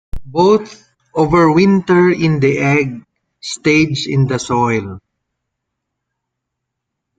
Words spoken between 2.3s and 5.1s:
the egg stage in the soil.